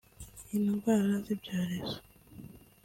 indwara 0.57 1.13
z’ibyorezo 1.25 1.97